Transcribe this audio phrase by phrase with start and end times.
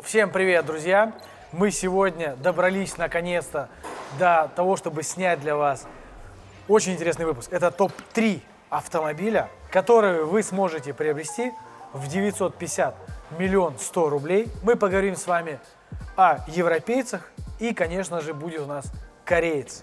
[0.00, 1.12] Всем привет, друзья!
[1.52, 3.68] Мы сегодня добрались наконец-то
[4.18, 5.86] до того, чтобы снять для вас
[6.66, 7.52] очень интересный выпуск.
[7.52, 11.52] Это топ-3 автомобиля, которые вы сможете приобрести
[11.92, 12.96] в 950
[13.38, 14.48] миллион 100 рублей.
[14.62, 15.60] Мы поговорим с вами
[16.16, 17.30] о европейцах
[17.60, 18.90] и, конечно же, будет у нас
[19.26, 19.82] кореец.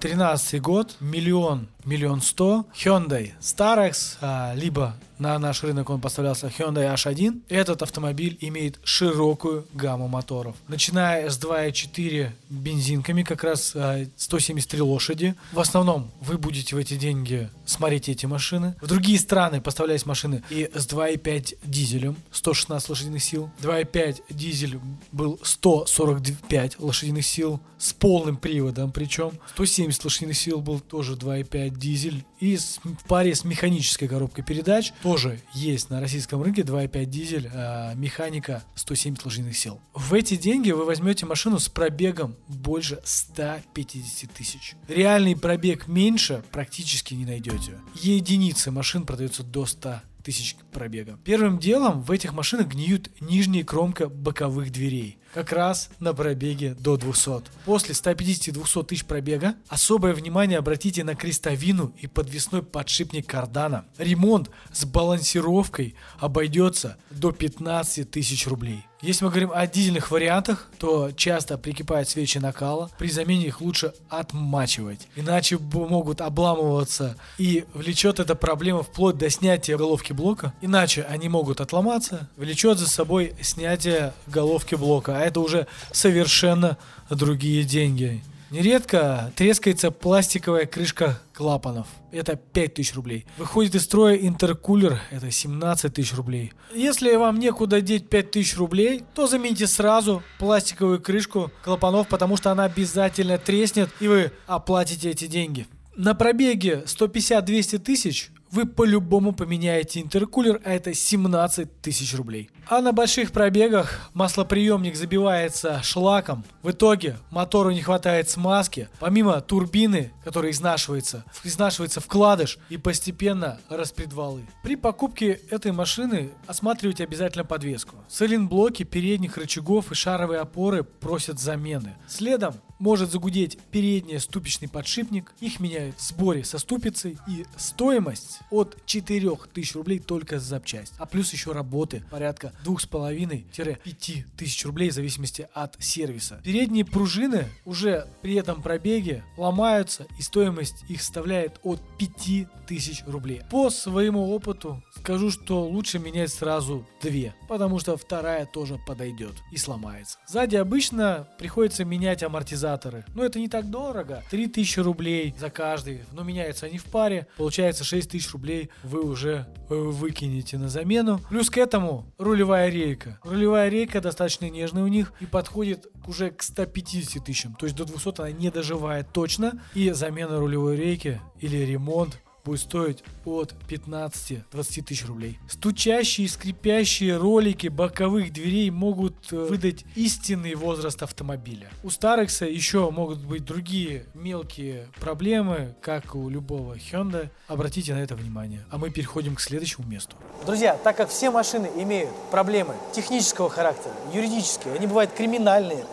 [0.00, 6.94] 13 год, миллион, миллион сто, Hyundai Starex, а, либо на наш рынок он поставлялся Hyundai
[6.94, 7.42] H1.
[7.48, 10.54] Этот автомобиль имеет широкую гамму моторов.
[10.68, 13.74] Начиная с 2.4 бензинками, как раз
[14.16, 15.34] 173 а, лошади.
[15.52, 18.76] В основном вы будете в эти деньги смотреть эти машины.
[18.80, 23.50] В другие страны поставлялись машины и с 2.5 дизелем, 116 лошадиных сил.
[23.60, 24.78] 2.5 дизель
[25.10, 32.24] был 145 лошадиных сил с полным приводом, причем 170 лошадиных сил был тоже 2.5 дизель.
[32.40, 37.50] И с, в паре с механической коробкой передач тоже есть на российском рынке 2.5 дизель,
[37.52, 39.80] э, механика 170 лошадиных сил.
[39.94, 44.74] В эти деньги вы возьмете машину с пробегом больше 150 тысяч.
[44.88, 47.78] Реальный пробег меньше практически не найдете.
[47.94, 51.18] Единицы машин продаются до 100 тысяч пробега.
[51.24, 56.96] Первым делом в этих машинах гниют нижняя кромка боковых дверей как раз на пробеге до
[56.96, 57.44] 200.
[57.64, 63.84] После 150-200 тысяч пробега особое внимание обратите на крестовину и подвесной подшипник кардана.
[63.98, 68.84] Ремонт с балансировкой обойдется до 15 тысяч рублей.
[69.00, 72.90] Если мы говорим о дизельных вариантах, то часто прикипают свечи накала.
[72.98, 79.76] При замене их лучше отмачивать, иначе могут обламываться и влечет эта проблема вплоть до снятия
[79.76, 80.52] головки блока.
[80.60, 86.78] Иначе они могут отломаться, влечет за собой снятие головки блока, а это уже совершенно
[87.10, 88.22] другие деньги.
[88.50, 91.86] Нередко трескается пластиковая крышка клапанов.
[92.12, 93.26] Это 5000 рублей.
[93.36, 94.98] Выходит из строя интеркулер.
[95.10, 96.52] Это 17 тысяч рублей.
[96.74, 102.64] Если вам некуда деть 5000 рублей, то замените сразу пластиковую крышку клапанов, потому что она
[102.64, 105.66] обязательно треснет, и вы оплатите эти деньги.
[105.94, 112.48] На пробеге 150-200 тысяч вы по-любому поменяете интеркулер, а это 17 тысяч рублей.
[112.70, 116.44] А на больших пробегах маслоприемник забивается шлаком.
[116.62, 118.90] В итоге мотору не хватает смазки.
[119.00, 124.46] Помимо турбины, которая изнашивается, изнашивается вкладыш и постепенно распредвалы.
[124.62, 127.96] При покупке этой машины осматривайте обязательно подвеску.
[128.06, 131.96] Сайлентблоки передних рычагов и шаровые опоры просят замены.
[132.06, 135.32] Следом может загудеть передний ступичный подшипник.
[135.40, 137.18] Их меняют в сборе со ступицей.
[137.26, 140.92] И стоимость от 4000 рублей только за запчасть.
[140.98, 146.40] А плюс еще работы порядка 2,5-5 тысяч рублей в зависимости от сервиса.
[146.44, 153.42] Передние пружины уже при этом пробеге ломаются и стоимость их составляет от 5 тысяч рублей.
[153.50, 159.56] По своему опыту скажу, что лучше менять сразу две, потому что вторая тоже подойдет и
[159.56, 160.18] сломается.
[160.26, 164.22] Сзади обычно приходится менять амортизаторы, но это не так дорого.
[164.30, 169.74] 3000 рублей за каждый, но меняются они в паре, получается 6000 рублей вы уже э,
[169.74, 171.20] выкинете на замену.
[171.30, 172.06] Плюс к этому
[172.48, 173.18] рулевая рейка.
[173.24, 177.84] Рулевая рейка достаточно нежная у них и подходит уже к 150 тысячам, то есть до
[177.84, 179.62] 200 она не доживает точно.
[179.74, 185.38] И замена рулевой рейки или ремонт будет стоить от 15-20 тысяч рублей.
[185.50, 191.68] Стучащие и скрипящие ролики боковых дверей могут э, выдать истинный возраст автомобиля.
[191.84, 197.28] У Старекса еще могут быть другие мелкие проблемы, как у любого Hyundai.
[197.48, 198.64] Обратите на это внимание.
[198.70, 200.16] А мы переходим к следующему месту.
[200.46, 205.84] Друзья, так как все машины имеют проблемы технического характера, юридические, они бывают криминальные,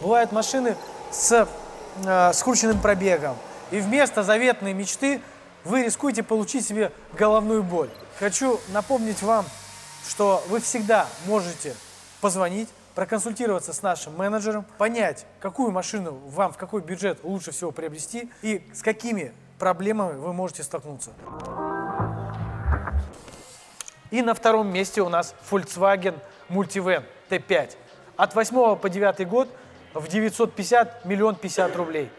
[0.00, 0.76] бывают машины
[1.10, 1.48] с
[2.04, 3.36] э, скрученным пробегом,
[3.72, 5.20] и вместо заветной мечты
[5.66, 7.90] вы рискуете получить себе головную боль.
[8.20, 9.44] Хочу напомнить вам,
[10.08, 11.74] что вы всегда можете
[12.20, 18.30] позвонить, проконсультироваться с нашим менеджером, понять, какую машину вам в какой бюджет лучше всего приобрести
[18.42, 21.10] и с какими проблемами вы можете столкнуться.
[24.12, 26.16] И на втором месте у нас Volkswagen
[26.48, 27.72] Multivan T5.
[28.16, 29.48] От 8 по 9 год
[29.94, 32.10] в 950 миллион 50 рублей.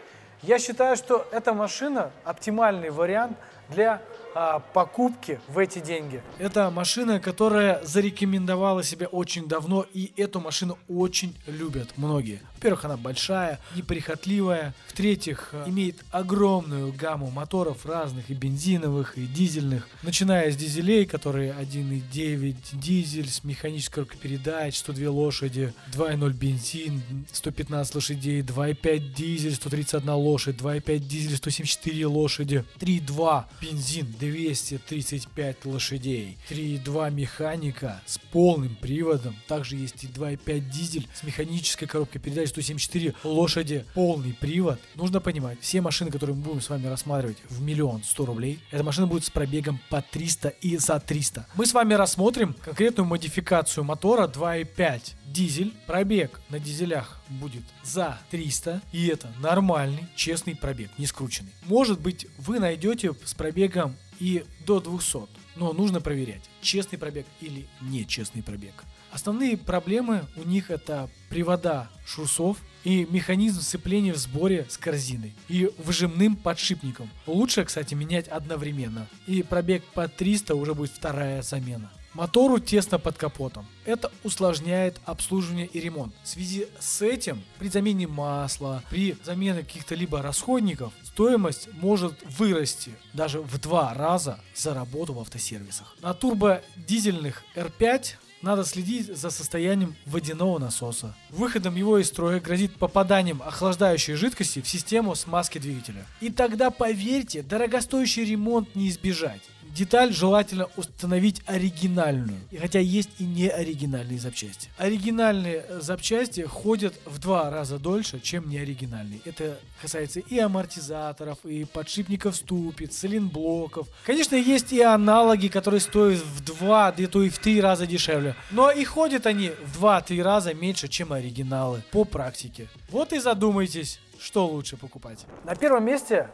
[0.42, 3.36] Я считаю, что эта машина оптимальный вариант
[3.68, 4.00] для
[4.34, 6.22] а, покупки в эти деньги.
[6.38, 12.40] Это машина, которая зарекомендовала себя очень давно, и эту машину очень любят многие.
[12.54, 14.74] Во-первых, она большая, неприхотливая.
[14.88, 19.88] В-третьих, э, имеет огромную гамму моторов разных, и бензиновых, и дизельных.
[20.02, 27.02] Начиная с дизелей, которые 1.9 дизель с механической передач, 102 лошади, 2.0 бензин,
[27.32, 37.10] 115 лошадей, 2.5 дизель, 131 лошадь, 2.5 дизель, 174 лошади, 3.2 бензин, 235 лошадей, 3.2
[37.10, 43.84] механика с полным приводом, также есть и 2.5 дизель с механической коробкой передач 174 лошади,
[43.94, 44.78] полный привод.
[44.94, 48.82] Нужно понимать, все машины, которые мы будем с вами рассматривать в миллион сто рублей, эта
[48.84, 51.46] машина будет с пробегом по 300 и за 300.
[51.54, 58.82] Мы с вами рассмотрим конкретную модификацию мотора 2.5 дизель, пробег на дизелях будет за 300,
[58.92, 61.52] и это нормальный, честный пробег, не скрученный.
[61.64, 67.66] Может быть, вы найдете с пробегом и до 200, но нужно проверять, честный пробег или
[67.80, 68.84] нечестный пробег.
[69.10, 75.70] Основные проблемы у них это привода шрусов и механизм сцепления в сборе с корзиной и
[75.78, 77.10] выжимным подшипником.
[77.26, 79.08] Лучше, кстати, менять одновременно.
[79.26, 81.90] И пробег по 300 уже будет вторая замена.
[82.18, 83.64] Мотору тесно под капотом.
[83.84, 86.12] Это усложняет обслуживание и ремонт.
[86.24, 92.90] В связи с этим, при замене масла, при замене каких-то либо расходников, стоимость может вырасти
[93.12, 95.94] даже в два раза за работу в автосервисах.
[96.02, 101.14] На турбодизельных R5 надо следить за состоянием водяного насоса.
[101.30, 106.04] Выходом его из строя грозит попаданием охлаждающей жидкости в систему смазки двигателя.
[106.20, 109.42] И тогда, поверьте, дорогостоящий ремонт не избежать.
[109.74, 114.68] Деталь желательно установить оригинальную, и хотя есть и не оригинальные запчасти.
[114.78, 119.20] Оригинальные э, запчасти ходят в два раза дольше, чем не оригинальные.
[119.24, 123.88] Это касается и амортизаторов, и подшипников ступиц, цилинблоков.
[124.04, 128.34] Конечно, есть и аналоги, которые стоят в два, да то и в три раза дешевле.
[128.50, 132.68] Но и ходят они в два-три раза меньше, чем оригиналы по практике.
[132.90, 135.26] Вот и задумайтесь, что лучше покупать.
[135.44, 136.30] На первом месте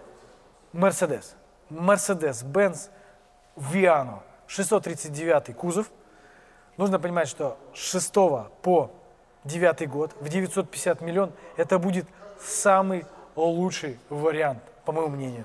[0.73, 1.35] Mercedes.
[1.71, 2.91] Mercedes-Benz
[3.57, 5.91] Viano 639 кузов.
[6.77, 8.13] Нужно понимать, что с 6
[8.63, 8.91] по
[9.45, 12.07] 9 год в 950 миллион это будет
[12.41, 13.07] самый
[13.37, 15.45] лучший вариант, по моему мнению.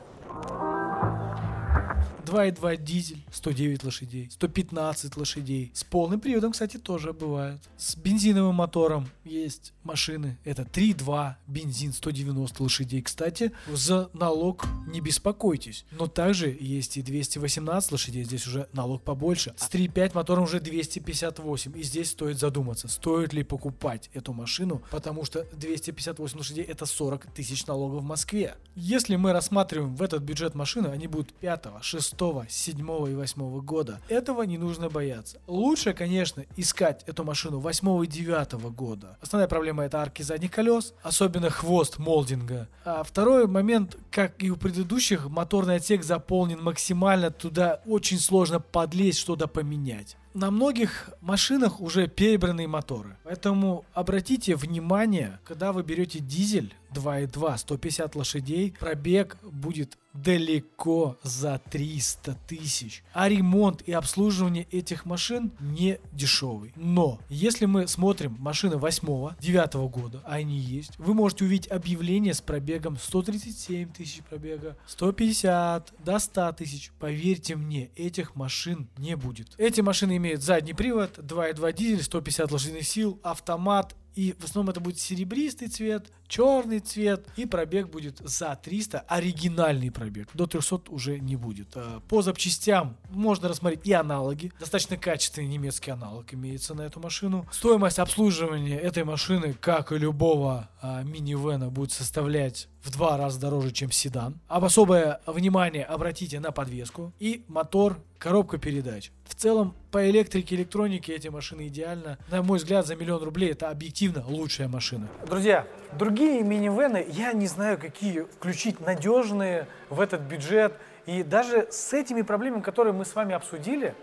[2.29, 5.71] 2.2 дизель, 109 лошадей, 115 лошадей.
[5.73, 7.59] С полным приводом, кстати, тоже бывает.
[7.77, 10.37] С бензиновым мотором есть машины.
[10.43, 13.01] Это 3.2 бензин, 190 лошадей.
[13.01, 15.85] Кстати, за налог не беспокойтесь.
[15.91, 19.53] Но также есть и 218 лошадей, здесь уже налог побольше.
[19.57, 21.79] С 3.5 мотором уже 258.
[21.79, 27.27] И здесь стоит задуматься, стоит ли покупать эту машину, потому что 258 лошадей это 40
[27.33, 28.55] тысяч налогов в Москве.
[28.75, 32.18] Если мы рассматриваем в этот бюджет машины, они будут 5, 6,
[32.49, 34.01] 7 и 8 года.
[34.09, 35.39] Этого не нужно бояться.
[35.47, 39.17] Лучше, конечно, искать эту машину 8 и 9 года.
[39.21, 42.67] Основная проблема это арки задних колес, особенно хвост молдинга.
[42.83, 49.19] А второй момент, как и у предыдущих, моторный отсек заполнен максимально, туда очень сложно подлезть,
[49.19, 50.17] что-то поменять.
[50.33, 53.17] На многих машинах уже перебранные моторы.
[53.23, 62.35] Поэтому обратите внимание, когда вы берете дизель 2.2, 150 лошадей, пробег будет далеко за 300
[62.47, 63.03] тысяч.
[63.13, 66.73] А ремонт и обслуживание этих машин не дешевый.
[66.75, 72.33] Но, если мы смотрим машины 8 9 года, а они есть, вы можете увидеть объявление
[72.33, 76.91] с пробегом 137 тысяч пробега, 150 до 100 тысяч.
[76.99, 79.53] Поверьте мне, этих машин не будет.
[79.57, 84.79] Эти машины имеют задний привод, 2.2 дизель, 150 лошадиных сил, автомат и в основном это
[84.79, 90.29] будет серебристый цвет, черный цвет, и пробег будет за 300, оригинальный пробег.
[90.33, 91.69] До 300 уже не будет.
[91.75, 94.53] А, по запчастям можно рассмотреть и аналоги.
[94.59, 97.45] Достаточно качественный немецкий аналог имеется на эту машину.
[97.51, 103.71] Стоимость обслуживания этой машины, как и любого а, минивэна, будет составлять в два раза дороже,
[103.71, 104.39] чем седан.
[104.47, 109.11] Об особое внимание обратите на подвеску и мотор, коробка передач.
[109.25, 112.17] В целом, по электрике, электронике эти машины идеально.
[112.29, 115.07] На мой взгляд, за миллион рублей это объективно лучшая машина.
[115.27, 120.73] Друзья, другие минивены, я не знаю, какие включить надежные в этот бюджет.
[121.05, 123.95] И даже с этими проблемами, которые мы с вами обсудили,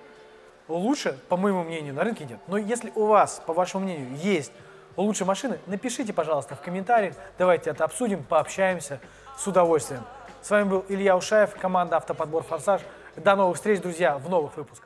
[0.69, 2.39] лучше, по моему мнению, на рынке нет.
[2.49, 4.53] Но если у вас, по вашему мнению, есть
[4.97, 7.15] лучшие машины, напишите, пожалуйста, в комментариях.
[7.39, 9.01] Давайте это обсудим, пообщаемся
[9.39, 10.03] с удовольствием.
[10.43, 12.81] С вами был Илья Ушаев, команда «Автоподбор Форсаж».
[13.17, 14.86] До новых встреч, друзья, в новых выпусках.